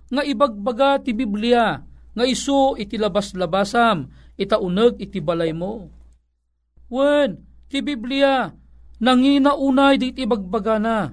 nga 0.07 0.23
ibagbaga 0.23 1.03
ti 1.03 1.11
Biblia, 1.11 1.83
nga 2.15 2.25
isu 2.25 2.79
iti 2.79 2.97
labas-labasam, 2.97 4.09
itaunag 4.39 4.97
iti 4.97 5.19
balay 5.21 5.51
mo 5.53 5.97
Wen, 6.87 7.43
ti 7.67 7.83
Biblia, 7.83 8.47
nangina 9.03 9.59
unay 9.59 9.99
di 9.99 10.15
ibagbaga 10.15 10.79
na. 10.79 11.11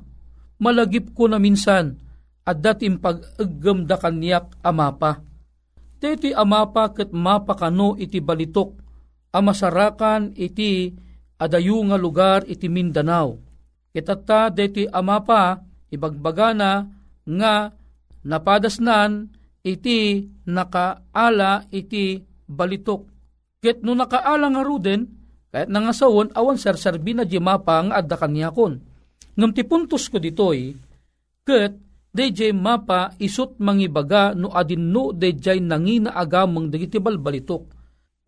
Malagip 0.63 1.11
ko 1.11 1.27
na 1.27 1.43
minsan, 1.43 1.99
at 2.47 2.63
datim 2.63 3.03
pag-agam 3.03 3.83
da 3.83 3.99
kanyak 3.99 4.55
amapa. 4.63 5.19
Deti 5.99 6.31
amapa 6.31 6.93
ket 6.95 7.11
mapa 7.11 7.57
kano 7.59 7.99
iti 7.99 8.23
balitok, 8.23 8.77
amasarakan 9.35 10.37
iti 10.37 10.95
adayu 11.41 11.81
nga 11.91 11.97
lugar 11.99 12.47
iti 12.47 12.71
Mindanao. 12.71 13.41
Kitata 13.91 14.53
deti 14.53 14.87
amapa, 14.87 15.59
ibagbaga 15.95 16.51
na 16.53 16.85
nga 17.25 17.71
napadasnan 18.27 19.31
iti 19.65 20.29
nakaala 20.45 21.65
iti 21.73 22.21
balitok. 22.45 23.03
Ket 23.65 23.81
no 23.81 23.97
nakaala 23.97 24.53
nga 24.53 24.63
ruden, 24.63 25.01
kahit 25.55 25.71
nangasawon, 25.71 26.35
awan 26.35 26.59
sarsarbi 26.59 27.15
na 27.15 27.25
di 27.25 27.39
mapa 27.39 27.81
adda 27.81 28.19
kanyakon. 28.19 28.83
Ngam 29.39 29.51
ti 29.55 29.63
puntos 29.63 30.11
ko 30.11 30.21
ditoy, 30.21 30.75
ket 31.47 31.73
DJ 32.15 32.55
mapa 32.55 33.11
isut 33.19 33.59
mangibaga 33.59 34.39
no 34.39 34.55
adin 34.55 34.95
no 34.95 35.11
DJ 35.11 35.59
nangina 35.59 36.15
agamang 36.15 36.71
dagiti 36.71 37.03
balbalitok. 37.03 37.63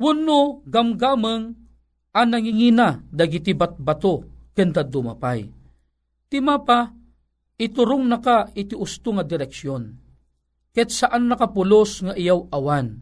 Wano 0.02 0.66
gamgamang 0.66 1.55
an 2.11 2.26
nangingina 2.26 2.98
dagiti 3.07 3.55
batbato 3.55 4.26
kenta 4.50 4.83
dumapay. 4.83 5.46
Ti 6.26 6.38
mapa 6.42 6.90
iturong 7.56 8.04
naka 8.08 8.52
iti 8.52 8.76
usto 8.76 9.12
nga 9.16 9.24
direksyon. 9.24 9.82
Ket 10.76 10.92
saan 10.92 11.28
nakapulos 11.28 12.04
nga 12.04 12.12
iyaw 12.12 12.52
awan. 12.52 13.00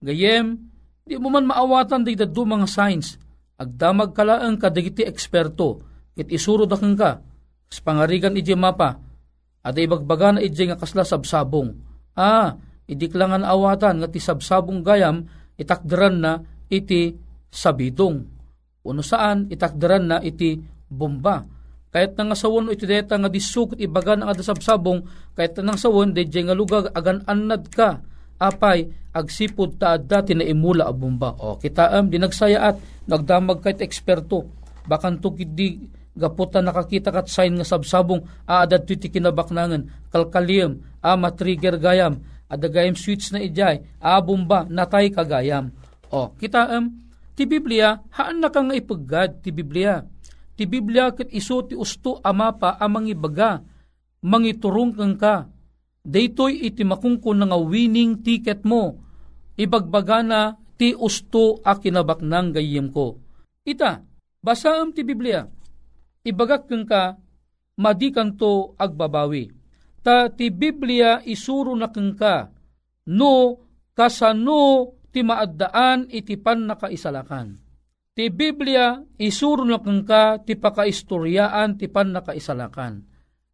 Gayem, 0.00 0.56
di 1.04 1.20
mo 1.20 1.28
man 1.28 1.44
maawatan 1.48 2.04
di 2.04 2.16
dadu 2.16 2.48
mga 2.48 2.68
signs 2.68 3.20
agdamag 3.58 4.14
kalaang 4.14 4.58
kadagiti 4.58 5.06
eksperto, 5.06 5.82
ket 6.14 6.30
isuro 6.30 6.66
da 6.66 6.78
ka, 6.78 7.10
kas 7.70 7.78
pangarigan 7.82 8.34
iti 8.34 8.54
mapa, 8.54 8.98
at 9.64 9.74
ibagbaga 9.78 10.36
na 10.36 10.40
iti 10.42 10.68
nga 10.68 10.78
kasla 10.78 11.06
sabsabong. 11.06 11.70
Ah, 12.14 12.54
idiklangan 12.86 13.42
awatan 13.42 14.02
nga 14.02 14.08
ti 14.10 14.20
sabsabong 14.20 14.84
gayam, 14.84 15.24
itakdaran 15.56 16.16
na 16.20 16.32
iti 16.68 17.14
sabidong. 17.48 18.18
Uno 18.84 19.00
saan, 19.00 19.48
itakdaran 19.48 20.04
na 20.04 20.16
iti 20.20 20.60
bomba. 20.90 21.40
Kahit 21.94 22.18
nang 22.18 22.34
asawon 22.34 22.74
iti 22.74 22.90
deta 22.90 23.14
nga 23.14 23.30
disukot 23.30 23.78
ibaga 23.78 24.18
ng 24.18 24.26
adasabsabong, 24.26 25.06
kahit 25.38 25.54
nang 25.62 25.78
asawon, 25.78 26.10
di 26.10 26.26
nga 26.26 26.50
lugag 26.50 26.90
agan 26.90 27.22
anad 27.30 27.70
ka, 27.70 28.02
apay 28.42 28.90
agsipod 29.14 29.78
ta 29.78 29.94
dati 29.94 30.34
na 30.34 30.42
imula 30.42 30.90
a 30.90 30.92
bomba. 30.92 31.38
O 31.38 31.54
kita 31.56 31.94
am 31.94 32.10
dinagsayaat 32.10 33.06
nagdamag 33.06 33.62
kahit 33.62 33.78
eksperto 33.78 34.50
bakan 34.90 35.22
to 35.22 35.30
di 35.38 35.86
gaputa 36.14 36.58
nakakita 36.58 37.14
kat 37.14 37.26
sign 37.30 37.58
nga 37.58 37.66
sabsabong 37.66 38.22
aadad 38.46 38.86
ti 38.86 38.98
kinabaknangan 38.98 40.10
kalkalium 40.10 40.82
a 41.02 41.18
matrigger 41.18 41.78
gayam 41.78 42.22
ada 42.46 42.66
gayam 42.70 42.94
switch 42.94 43.34
na 43.34 43.42
ijay 43.42 43.82
a 43.98 44.18
bomba 44.18 44.66
natay 44.66 45.10
kagayam. 45.10 45.70
O 46.10 46.34
kita 46.34 46.74
am 46.74 46.90
ti 47.38 47.46
Biblia 47.46 48.02
haan 48.14 48.42
na 48.42 48.50
kang 48.50 48.74
ipaggad 48.74 49.42
ti 49.42 49.54
Biblia. 49.54 50.02
Ti 50.54 50.64
Biblia 50.70 51.10
ket 51.10 51.30
iso 51.34 51.66
ti 51.66 51.74
usto 51.74 52.22
amapa 52.22 52.78
amang 52.78 53.10
ibaga 53.10 53.58
mangiturong 54.22 54.94
kang 54.94 55.18
ka 55.18 55.50
daytoy 56.04 56.68
iti 56.68 56.84
makungkon 56.84 57.42
nga 57.48 57.58
winning 57.58 58.20
ticket 58.20 58.62
mo. 58.62 59.00
Ibagbaga 59.56 60.20
na 60.20 60.40
ti 60.76 60.92
usto 60.92 61.64
a 61.64 61.78
kinabaknang 61.80 62.52
gayem 62.52 62.92
ko. 62.92 63.18
Ita, 63.64 64.04
basaam 64.44 64.92
ti 64.92 65.00
Biblia. 65.06 65.48
Ibagak 66.26 66.68
kang 66.68 66.84
ka, 66.84 67.16
madikan 67.80 68.36
to 68.36 68.76
agbabawi. 68.76 69.48
Ta 70.04 70.28
ti 70.28 70.52
Biblia 70.52 71.24
isuro 71.24 71.72
na 71.72 71.88
kang 71.88 72.12
ka, 72.12 72.52
no 73.08 73.64
kasano 73.96 74.92
ti 75.08 75.24
maaddaan 75.24 76.10
iti 76.12 76.36
pan 76.36 76.68
nakaisalakan. 76.68 77.63
Ti 78.14 78.30
Biblia 78.30 79.02
isuro 79.18 79.66
na 79.66 79.82
kang 79.82 80.06
ka 80.06 80.38
ti 80.46 80.54
pakaistoryaan 80.54 81.74
ti 81.74 81.90
pan 81.90 82.14
nakaisalakan 82.14 83.02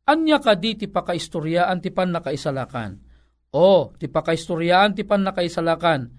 Anya 0.04 0.36
ka 0.36 0.52
di 0.52 0.76
ti 0.76 0.84
pakaistoryaan 0.84 1.78
ti 1.80 1.94
pan 1.94 2.10
nakaisalakan. 2.10 2.98
O, 3.56 3.94
ti 3.94 4.10
pakaistoryaan 4.10 4.92
ti 4.92 5.06
pan 5.06 5.22
nakaisalakan. 5.22 6.12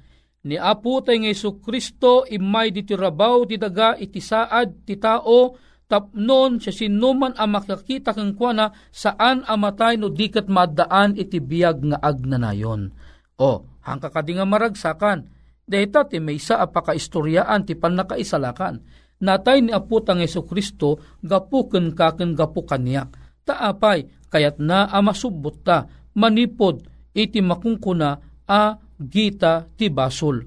ni 0.48 0.58
Apo 0.58 1.06
tayo 1.06 1.22
nga 1.22 1.34
Kristo 1.62 2.26
imay 2.26 2.74
di 2.74 2.82
tirabaw 2.82 3.46
ti 3.46 3.62
daga 3.62 3.94
iti 4.00 4.18
saad 4.18 4.90
ti 4.90 4.98
tao 4.98 5.54
tapnon 5.92 6.58
siya 6.58 6.72
sinuman 6.72 7.36
ang 7.36 7.52
makakita 7.52 8.16
kang 8.16 8.34
kuana 8.34 8.72
saan 8.96 9.44
amatay 9.44 10.00
no 10.00 10.08
dikat 10.08 10.48
madaan 10.48 11.20
iti 11.20 11.44
biyag 11.44 11.84
nga 11.94 11.98
agnanayon. 12.00 12.96
O, 13.38 13.68
hangka 13.84 14.08
kadi 14.08 14.40
nga 14.40 14.48
maragsakan, 14.48 15.28
dahita 15.72 16.04
ti 16.04 16.20
may 16.20 16.36
isa 16.36 16.60
apakaistoryaan 16.60 17.64
ti 17.64 17.80
pan 17.80 17.96
nakaisalakan. 17.96 18.84
Natay 19.24 19.64
ni 19.64 19.72
Apo 19.72 20.04
tang 20.04 20.20
Yeso 20.20 20.44
Kristo 20.44 21.00
gapuken 21.24 21.96
kaken 21.96 22.36
gapu 22.36 22.68
kaniyak. 22.68 23.16
Taapay 23.48 24.28
kayat 24.28 24.60
na 24.60 24.92
amasubot 24.92 25.64
ta 25.64 25.88
manipod 26.20 26.84
iti 27.16 27.40
makungkuna 27.40 28.20
a 28.50 28.76
gita 29.00 29.72
ti 29.80 29.88
basol. 29.88 30.44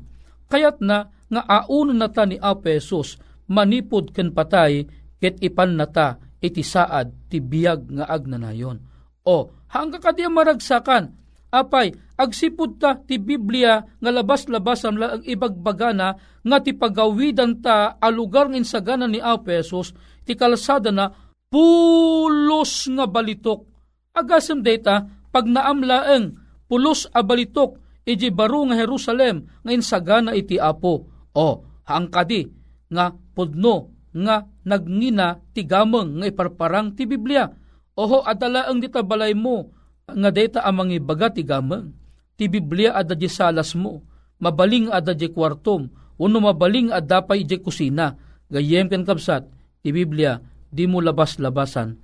Kayat 0.50 0.84
na 0.84 1.08
nga 1.08 1.42
auno 1.64 1.96
na 1.96 2.12
ta 2.12 2.28
ni 2.28 2.36
Apesos 2.36 3.16
manipod 3.48 4.12
ken 4.12 4.36
patay 4.36 4.84
ket 5.16 5.40
ipan 5.40 5.80
nata 5.80 6.20
iti 6.44 6.60
saad 6.60 7.30
ti 7.32 7.40
biyag 7.40 7.88
nga 7.94 8.04
agnanayon. 8.10 8.76
O 9.24 9.48
hangga 9.72 10.02
kadi 10.02 10.28
maragsakan 10.28 11.14
apay 11.48 11.94
agsipud 12.14 12.78
ta 12.78 12.98
ti 12.98 13.18
Biblia 13.18 13.82
nga 13.82 14.10
labas-labas 14.10 14.86
ang 14.86 15.22
ibagbagana 15.26 16.08
nga 16.42 16.58
ti 16.62 16.74
pagawidan 16.74 17.58
ta 17.58 17.98
a 17.98 18.08
lugar 18.10 18.50
ng 18.50 18.58
insagana 18.58 19.10
ni 19.10 19.18
Apesos 19.18 19.94
ti 20.22 20.38
kalsada 20.38 20.94
na 20.94 21.10
pulos 21.50 22.86
nga 22.90 23.06
balitok. 23.06 23.66
Agasem 24.14 24.62
data 24.62 25.06
pag 25.34 25.46
naamlaeng 25.46 26.38
pulos 26.70 27.10
a 27.10 27.22
balitok 27.22 27.78
iji 28.06 28.30
baro 28.30 28.62
nga 28.70 28.78
Jerusalem 28.78 29.50
nga 29.62 29.72
insagana 29.74 30.34
iti 30.34 30.58
Apo. 30.60 31.10
O, 31.34 31.46
hangkadi 31.82 32.46
nga 32.94 33.10
pudno 33.10 33.90
nga 34.14 34.46
nagngina 34.62 35.42
ti 35.50 35.66
gameng 35.66 36.22
nga 36.22 36.26
iparparang 36.30 36.94
ti 36.94 37.10
Biblia. 37.10 37.50
Oho 37.98 38.22
adala 38.22 38.70
ang 38.70 38.78
dita 38.78 39.02
mo 39.34 39.74
nga 40.06 40.30
data 40.30 40.62
amang 40.62 40.94
ibaga 40.94 41.30
ti 41.34 41.42
gameng. 41.42 42.03
Ti 42.34 42.50
Biblia 42.50 42.94
ada 42.94 43.14
di 43.14 43.30
salas 43.30 43.74
mo. 43.78 44.02
Mabaling 44.42 44.90
ada 44.90 45.14
di 45.14 45.30
kwartom. 45.30 45.88
Uno 46.18 46.38
mabaling 46.42 46.90
ada 46.90 47.22
pa 47.22 47.38
ije 47.38 47.58
kusina. 47.62 48.14
Gayem 48.50 48.90
ken 48.90 49.06
kapsat. 49.06 49.46
Ti 49.82 49.88
Biblia 49.94 50.38
di 50.70 50.84
mo 50.90 50.98
labas-labasan. 50.98 51.94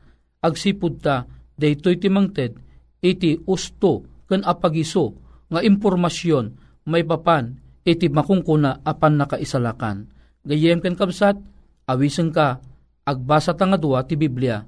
Agsipud 0.41 1.03
ta 1.03 1.27
daytoy 1.61 2.01
ti 2.01 2.09
mangted 2.09 2.57
iti 3.01 3.37
usto 3.49 4.25
ken 4.29 4.45
apagiso 4.45 5.17
nga 5.53 5.61
impormasyon 5.65 6.57
may 6.89 7.05
papan 7.05 7.57
iti 7.85 8.09
makungkuna 8.09 8.85
apan 8.85 9.21
nakaisalakan. 9.21 10.09
Gayem 10.45 10.81
ken 10.81 10.97
kapsat, 10.97 11.37
awisen 11.85 12.33
ka, 12.33 12.61
agbasa 13.05 13.53
ta 13.53 13.69
nga 13.69 13.77
dua 13.77 14.05
ti 14.09 14.17
Biblia, 14.17 14.65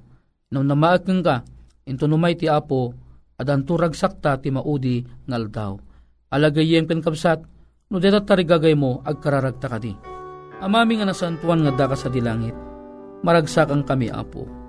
no 0.53 0.61
namaag 0.61 1.05
ka, 1.25 1.41
into 1.89 2.05
numay 2.05 2.37
ti 2.37 2.45
apo, 2.45 2.93
adan 3.43 3.67
turag 3.67 3.93
sakta 3.93 4.39
ti 4.39 4.49
maudi 4.49 5.03
ngal 5.27 5.51
daw. 5.51 5.75
Alagayem 6.31 6.87
ken 6.87 7.03
kapsat, 7.03 7.43
no 7.91 7.99
deta 7.99 8.23
tarigagay 8.23 8.73
mo, 8.73 9.03
agkararagta 9.03 9.67
ka 9.67 9.77
di. 9.77 9.93
Amami 10.63 10.97
nga 10.97 11.11
nasantuan 11.11 11.61
nga 11.67 11.75
daka 11.75 11.99
sa 11.99 12.07
dilangit, 12.07 12.55
maragsakan 13.21 13.83
kami 13.83 14.07
apo 14.07 14.63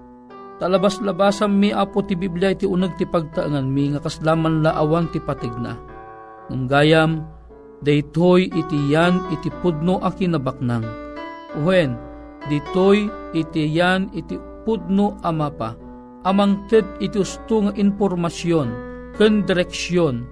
Talabas-labasan 0.54 1.50
mi 1.50 1.74
apo 1.74 1.98
ti 2.06 2.14
Biblia 2.14 2.54
iti 2.54 2.62
unag 2.62 2.94
ti 2.94 3.02
pagtaangan 3.02 3.66
mi 3.66 3.90
nga 3.90 3.98
kaslaman 3.98 4.62
laawan 4.62 5.10
ti 5.10 5.18
patigna. 5.18 5.74
Ngam 6.46 6.70
gayam, 6.70 7.26
daytoy 7.82 8.46
iti 8.54 8.78
yan 8.94 9.18
iti 9.34 9.50
pudno 9.58 9.98
a 9.98 10.14
kinabaknang. 10.14 10.86
Uwen, 11.58 11.98
ditoy 12.46 13.10
iti 13.34 13.66
yan 13.66 14.14
iti 14.14 14.38
pudno 14.62 15.18
amapa. 15.26 15.74
Amang 16.24 16.64
ted 16.72 16.88
iti 17.04 17.20
usto 17.20 17.68
nga 17.68 17.72
informasyon, 17.76 18.68
ken 19.20 19.44
direksyon, 19.44 20.24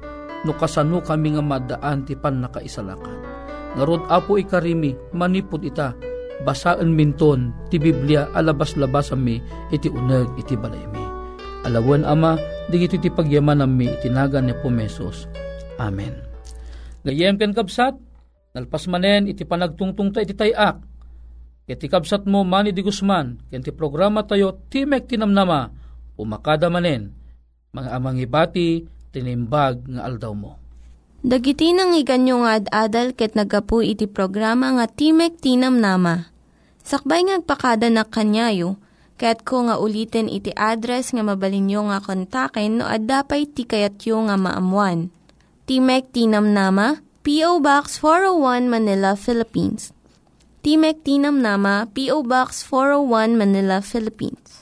no 0.48 0.52
kasano 0.57 1.05
kami 1.05 1.37
nga 1.37 1.44
madaan 1.44 2.09
ti 2.09 2.16
pan 2.16 2.40
nakaisalakan. 2.40 3.20
Ngarod 3.76 4.09
apo 4.09 4.40
ikarimi, 4.40 4.96
manipod 5.12 5.61
ita, 5.61 5.92
basaan 6.48 6.96
minton 6.96 7.52
ti 7.68 7.76
Biblia 7.76 8.33
alabas-labas 8.33 9.12
mi 9.12 9.37
iti 9.68 9.92
uneg 9.92 10.33
iti 10.40 10.57
balay 10.57 10.81
mi. 10.88 11.05
Alawan 11.68 12.09
ama, 12.09 12.40
digito 12.72 12.96
ti 12.96 13.12
pagyaman 13.12 13.61
mi 13.68 13.92
itinagan 13.92 14.48
ni 14.48 14.57
Pumesos. 14.64 15.28
Amen. 15.76 16.16
Gayem 17.05 17.37
ken 17.37 17.52
kabsat, 17.52 18.00
nalpas 18.57 18.88
manen 18.88 19.28
iti 19.28 19.44
panagtungtung 19.44 20.09
ta 20.09 20.24
iti 20.24 20.33
tayak. 20.33 20.81
Iti 21.68 21.87
kabsat 21.87 22.26
mo 22.26 22.42
mani 22.42 22.74
di 22.74 22.81
Guzman, 22.81 23.46
ken 23.52 23.61
ti 23.61 23.70
programa 23.70 24.26
tayo 24.26 24.66
Timek 24.66 25.07
Tinamnama, 25.07 25.82
umakada 26.23 26.71
manen, 26.71 27.11
mga 27.75 27.91
amang 27.99 28.23
ibati, 28.23 28.87
tinimbag 29.11 29.83
nga 29.91 30.07
aldaw 30.07 30.33
mo. 30.33 30.63
Dagiti 31.23 31.71
nang 31.71 31.95
iganyo 31.95 32.43
nga 32.43 32.59
ad-adal 32.59 33.15
ket 33.15 33.39
nagapu 33.39 33.79
iti 33.79 34.11
programa 34.11 34.75
nga 34.75 34.91
Timek 34.91 35.39
Tinam 35.39 35.79
Nama. 35.79 36.27
Sakbay 36.83 37.23
ngagpakada 37.31 37.87
na 37.95 38.03
kanyayo, 38.03 38.75
ket 39.23 39.47
ko 39.47 39.71
nga 39.71 39.79
ulitin 39.79 40.27
iti 40.27 40.51
address 40.59 41.15
nga 41.15 41.23
mabalinyo 41.23 41.87
nga 41.95 42.03
kontaken 42.03 42.83
no 42.83 42.91
ad-dapay 42.91 43.47
tikayatyo 43.47 44.27
nga 44.27 44.35
maamuan. 44.35 45.15
Timek 45.63 46.11
Tinam 46.11 46.51
Nama, 46.51 46.99
P.O. 47.23 47.63
Box 47.63 48.03
401 48.03 48.67
Manila, 48.67 49.15
Philippines. 49.15 49.95
Timek 50.67 51.07
Tinam 51.07 51.39
Nama, 51.39 51.87
P.O. 51.87 52.27
Box 52.27 52.67
401 52.67 53.39
Manila, 53.39 53.79
Philippines. 53.79 54.62